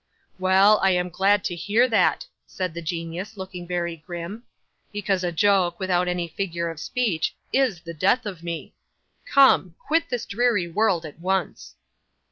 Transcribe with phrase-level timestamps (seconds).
[0.39, 4.41] '"Well, I am glad to hear that," said the genius, looking very grim,
[4.91, 8.73] "because a joke, without any figure of speech, IS the death of me.
[9.27, 9.75] Come!
[9.77, 11.75] Quit this dreary world at once."